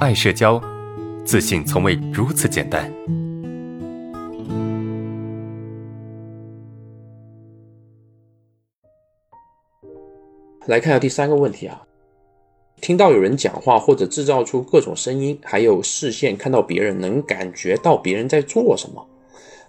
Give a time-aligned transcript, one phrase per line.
[0.00, 0.58] 爱社交，
[1.26, 2.90] 自信从未如此简单。
[10.64, 11.82] 来看下第三个问题啊，
[12.80, 19.06] 听到有人讲话或者制造出各种声音，还有视线看到别人，能感觉到别人在做什么，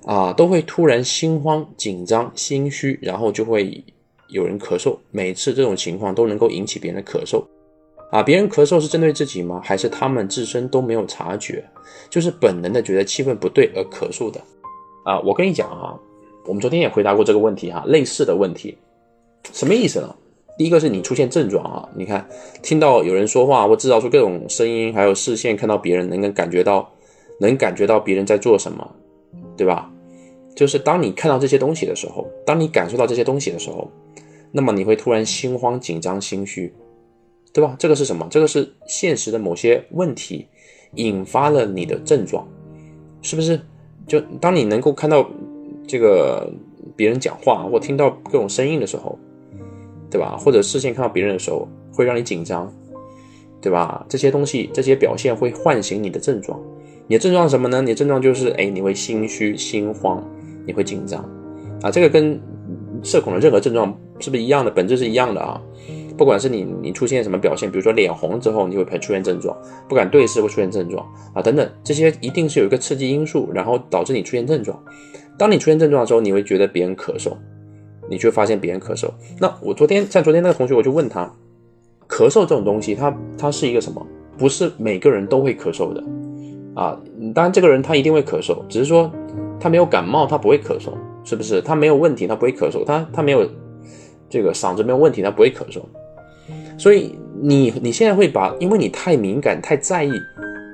[0.06, 3.84] 啊，都会突然心慌、紧张、心虚，然后就会
[4.30, 4.98] 有人咳嗽。
[5.12, 7.44] 每次这种情况都能够引起别人的咳嗽，
[8.12, 9.62] 啊，别人咳嗽是针对自己吗？
[9.64, 11.64] 还是他们自身都没有察觉，
[12.10, 14.40] 就是本能的觉得气氛不对而咳嗽的？
[15.06, 15.98] 啊，我跟你讲啊，
[16.46, 18.78] 我们昨天也回答过这个问题哈，类似的问题，
[19.54, 20.16] 什么意思呢？
[20.58, 22.28] 第一个是你出现症状啊，你看
[22.62, 26.88] 听到有人说话或制造出各种声音，还有视线看到别人，能够感觉到，
[27.40, 28.88] 能感觉到别人在做什么，
[29.56, 29.90] 对吧？
[30.54, 33.90] 就是当你看到这些东西的时候，当你感受到这些东西的时候，
[34.52, 36.72] 那么你会突然心慌、紧张、心虚，
[37.54, 37.76] 对吧？
[37.80, 38.28] 这个是什么？
[38.30, 40.48] 这个是现实的某些问题
[40.96, 42.48] 引发了你的症状，
[43.22, 43.60] 是不是？
[44.08, 45.30] 就当你能够看到
[45.88, 46.52] 这个
[46.96, 49.18] 别人讲话或听到各种声音的时候。
[50.12, 50.36] 对吧？
[50.38, 52.70] 或者视线看到别人的时候，会让你紧张，
[53.62, 54.06] 对吧？
[54.10, 56.60] 这些东西，这些表现会唤醒你的症状。
[57.08, 57.82] 你的症状什么呢？
[57.82, 60.22] 你的症状就是，哎，你会心虚、心慌，
[60.66, 61.24] 你会紧张，
[61.82, 62.38] 啊，这个跟
[63.02, 64.70] 社恐的任何症状是不是一样的？
[64.70, 65.62] 本质是一样的啊。
[66.18, 74.78] 不管是你你出现什么表现，比如说脸红之后，你会出现症状，不敢对视会出现症状啊，等等，这些一定是有一个刺激因素，然后导致你出现症状。
[75.38, 77.32] 当你出现症状的时候，你会觉得别人咳嗽。
[78.10, 79.10] 你就发现别人咳嗽，
[79.40, 81.32] 那我昨天像昨天那个同学，我就问他，
[82.10, 84.06] 咳嗽这种东西，它它是一个什么？
[84.38, 86.04] 不是每个人都会咳嗽的，
[86.74, 87.00] 啊，
[87.34, 89.10] 当然这个人他一定会咳嗽，只是说
[89.62, 90.92] 他没有感冒，他不会咳嗽，
[91.24, 91.62] 是不是？
[91.62, 93.48] 他没有问题，他不会咳嗽，他他没有
[94.30, 95.80] 这个嗓子没有问题，他不会咳嗽。
[96.82, 100.12] 所以你你现在会把，因为你太敏感、太在意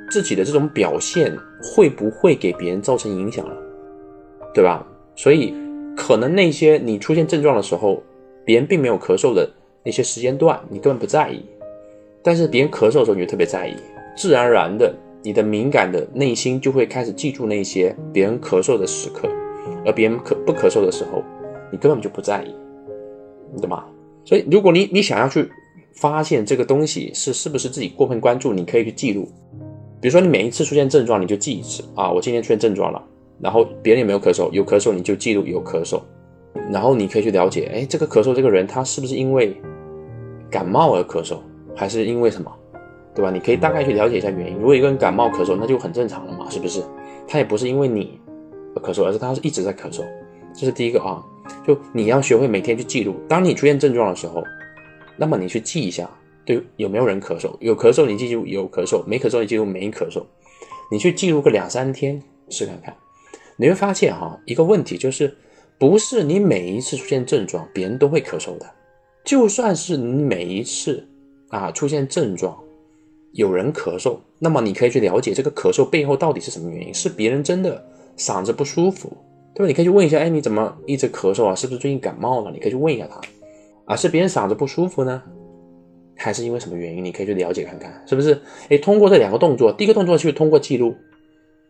[0.09, 3.53] 自己的这种表现会不会给别人造成影响了，
[4.53, 4.88] 对吧？
[5.16, 5.53] 所以。
[6.00, 8.03] 可能那些你出现症状的时候，
[8.45, 9.50] 别人并没有咳嗽的
[9.84, 11.40] 那些时间段，你根本不在意；
[12.22, 13.74] 但是别人咳嗽的时候，你就特别在意，
[14.16, 14.94] 自然而然的，
[15.24, 19.28] 你的敏感的内心就会开始记住那些别人咳嗽的时刻，
[19.84, 21.24] 而别人咳不咳嗽的时候，
[21.72, 22.53] 你根本就不在意，
[23.59, 23.84] 懂吗？
[24.24, 25.50] 所以，如果你你想要去
[25.97, 29.28] 发现这个东西是是不是自己过分关注，你可以去记录，
[30.00, 33.03] 比如说你每一次出现症状，你就记一次啊，我今天出现症状了。
[33.40, 34.52] 然后别人有没有咳嗽？
[34.52, 36.02] 有咳嗽你就记录有咳嗽，
[36.72, 39.56] 然后你可以去了解，哎，这个咳嗽这个人他是不是因为
[40.50, 41.38] 感冒而咳嗽，
[41.75, 42.52] 还是因为什么，
[43.13, 43.30] 对吧？
[43.30, 44.57] 你可以大概去了解一下原因。
[44.57, 46.81] 如果一个人感冒咳嗽，那就很正常了嘛，是不是？
[47.28, 48.19] 他也不是因为你
[48.75, 50.03] 而咳嗽，而是他是一直在咳嗽。
[50.53, 51.24] 这是第一个啊，
[51.66, 53.16] 就你要学会每天去记录。
[53.28, 54.44] 当你出现症状的时候，
[55.17, 56.09] 那么你去记一下，
[56.45, 57.55] 对，有没有人咳嗽？
[57.59, 60.23] 有咳嗽你记住有咳嗽，没咳嗽你记住没咳嗽。
[60.89, 62.95] 你去记录个两三天试看看。
[63.57, 65.35] 你会发现哈，一个问题就是，
[65.77, 68.66] 不是你每一次出现症状，别人都会咳嗽的。
[69.25, 71.06] 就算是你每一次
[71.50, 72.57] 啊出现症状，
[73.33, 77.83] 有人咳嗽，那么你可以去了解这个咳嗽背后到底是什么原因，是别人真的
[78.17, 79.11] 嗓子不舒服，
[79.53, 79.67] 对吧？
[79.67, 81.53] 你可以去问一下，哎，你怎么一直咳嗽啊？
[81.53, 82.51] 是不是最近感冒了？
[82.51, 83.19] 你可以去问一下他，
[83.88, 85.24] 啊，是别人嗓子不舒服呢，
[86.16, 87.03] 还是因为什么原因？
[87.03, 88.40] 你可以去了解看看，是不是？
[88.70, 90.94] 哎，通过这两个动作，第一个动作去通过记录。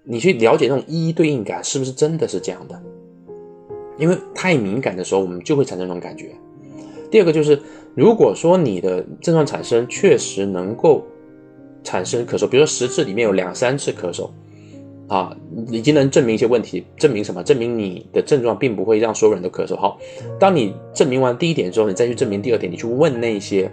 [0.03, 2.81] 你去了解那种一一对应感是不是真的是这样的？
[3.97, 6.31] 因为太敏感的时候，我们就会产生这种感觉。
[7.11, 7.61] 第二个就是，
[7.93, 11.05] 如果说你的症状产生确实能够
[11.83, 14.29] 产生咳嗽，比如说十次里面有两三次咳嗽，
[15.07, 15.35] 啊，
[15.69, 16.85] 已经能证明一些问题。
[16.97, 17.43] 证明什么？
[17.43, 19.75] 证明你的症状并不会让所有人都咳嗽。
[19.75, 19.97] 好，
[20.39, 23.71] 当你证明完第一点之后，你再去证明第二点，你去问那些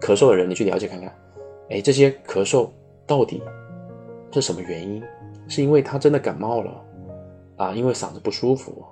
[0.00, 1.12] 咳嗽的人，你去了解看看，
[1.70, 2.68] 哎，这些咳嗽
[3.06, 3.42] 到底
[4.32, 5.02] 是什么原因？
[5.48, 6.84] 是因为他真的感冒了，
[7.56, 8.84] 啊，因为嗓子不舒服，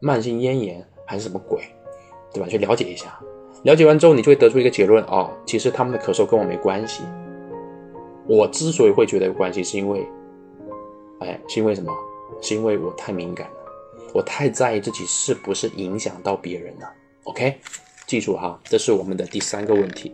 [0.00, 1.60] 慢性咽炎还是什么鬼，
[2.32, 2.48] 对吧？
[2.48, 3.20] 去了解一下，
[3.64, 7.02] 了解完之后，你就会得出一个结论哦，其实他们的咳嗽跟我没关系。
[8.26, 10.06] 我之所以会觉得有关系，是因为，
[11.20, 11.92] 哎，是因为什么？
[12.42, 13.56] 是因为我太敏感了，
[14.12, 16.92] 我太在意自己是不是影响到别人了。
[17.22, 17.58] OK，
[18.06, 20.12] 记住哈，这是我们的第三个问题。